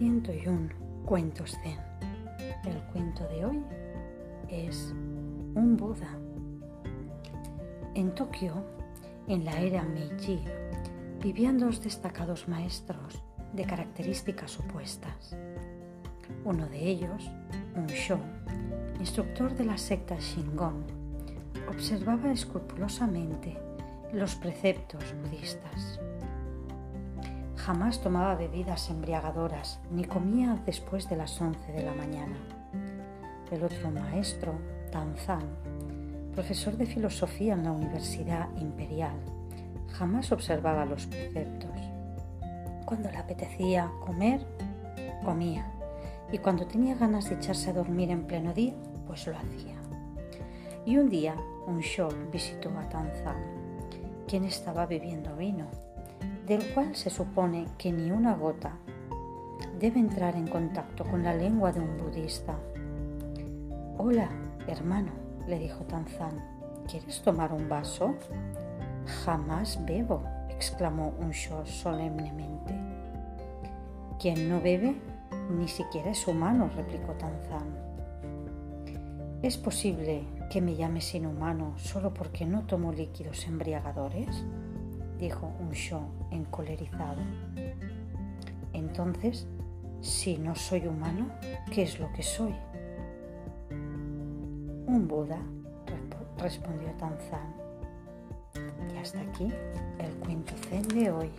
un 0.00 0.72
cuento 1.04 1.46
zen. 1.46 1.78
El 2.64 2.82
cuento 2.92 3.26
de 3.28 3.44
hoy 3.44 3.62
es 4.48 4.92
un 5.54 5.76
Buda. 5.76 6.18
En 7.94 8.12
Tokio, 8.14 8.54
en 9.28 9.44
la 9.44 9.60
era 9.60 9.84
Meiji, 9.84 10.42
vivían 11.22 11.58
dos 11.58 11.80
destacados 11.80 12.48
maestros 12.48 13.22
de 13.52 13.64
características 13.64 14.58
opuestas. 14.58 15.36
Uno 16.44 16.66
de 16.66 16.78
ellos, 16.78 17.30
un 17.76 17.86
Sho, 17.86 18.18
instructor 18.98 19.54
de 19.54 19.64
la 19.64 19.78
secta 19.78 20.16
Shingon, 20.18 20.84
observaba 21.68 22.32
escrupulosamente 22.32 23.56
los 24.12 24.34
preceptos 24.34 25.14
budistas 25.22 26.00
Jamás 27.64 28.02
tomaba 28.02 28.34
bebidas 28.34 28.90
embriagadoras 28.90 29.80
ni 29.90 30.04
comía 30.04 30.58
después 30.66 31.08
de 31.08 31.16
las 31.16 31.40
11 31.40 31.72
de 31.72 31.82
la 31.82 31.94
mañana. 31.94 32.36
El 33.50 33.64
otro 33.64 33.90
maestro, 33.90 34.52
Tanzan, 34.92 35.44
profesor 36.34 36.76
de 36.76 36.84
filosofía 36.84 37.54
en 37.54 37.64
la 37.64 37.72
Universidad 37.72 38.50
Imperial, 38.60 39.16
jamás 39.94 40.30
observaba 40.30 40.84
los 40.84 41.06
preceptos. 41.06 41.70
Cuando 42.84 43.10
le 43.10 43.16
apetecía 43.16 43.90
comer, 44.04 44.44
comía. 45.24 45.66
Y 46.30 46.36
cuando 46.36 46.66
tenía 46.66 46.96
ganas 46.96 47.30
de 47.30 47.36
echarse 47.36 47.70
a 47.70 47.72
dormir 47.72 48.10
en 48.10 48.26
pleno 48.26 48.52
día, 48.52 48.74
pues 49.06 49.26
lo 49.26 49.38
hacía. 49.38 49.76
Y 50.84 50.98
un 50.98 51.08
día, 51.08 51.34
un 51.66 51.80
show 51.80 52.10
visitó 52.30 52.68
a 52.78 52.86
Tanzan, 52.90 53.42
quien 54.28 54.44
estaba 54.44 54.84
bebiendo 54.84 55.34
vino 55.34 55.93
del 56.46 56.74
cual 56.74 56.94
se 56.94 57.08
supone 57.10 57.66
que 57.78 57.90
ni 57.90 58.10
una 58.10 58.34
gota 58.34 58.72
debe 59.78 59.98
entrar 59.98 60.36
en 60.36 60.46
contacto 60.46 61.04
con 61.04 61.22
la 61.22 61.34
lengua 61.34 61.72
de 61.72 61.80
un 61.80 61.96
budista. 61.96 62.54
Hola, 63.96 64.28
hermano, 64.66 65.12
le 65.48 65.58
dijo 65.58 65.84
Tanzan, 65.84 66.44
¿quieres 66.88 67.22
tomar 67.22 67.52
un 67.52 67.68
vaso? 67.68 68.14
Jamás 69.24 69.78
bebo, 69.86 70.22
exclamó 70.50 71.14
un 71.18 71.30
Sho 71.30 71.64
solemnemente. 71.64 72.74
Quien 74.18 74.48
no 74.48 74.60
bebe 74.60 74.96
ni 75.50 75.68
siquiera 75.68 76.10
es 76.10 76.26
humano, 76.26 76.70
replicó 76.76 77.12
Tanzan. 77.12 77.84
¿Es 79.42 79.56
posible 79.56 80.24
que 80.50 80.60
me 80.60 80.74
llames 80.76 81.14
inhumano 81.14 81.76
solo 81.78 82.12
porque 82.14 82.46
no 82.46 82.62
tomo 82.62 82.92
líquidos 82.92 83.46
embriagadores? 83.46 84.44
Dijo 85.24 85.50
un 85.58 85.70
Sho 85.70 86.02
encolerizado. 86.30 87.22
Entonces, 88.74 89.46
si 90.02 90.36
no 90.36 90.54
soy 90.54 90.86
humano, 90.86 91.28
¿qué 91.72 91.84
es 91.84 91.98
lo 91.98 92.12
que 92.12 92.22
soy? 92.22 92.54
Un 93.70 95.08
Buda, 95.08 95.38
respondió 96.38 96.90
Tanzan. 96.98 97.54
Y 98.92 98.98
hasta 98.98 99.20
aquí 99.22 99.48
el 99.98 100.12
cuento 100.16 100.52
zen 100.68 100.88
de 100.88 101.10
hoy. 101.10 101.30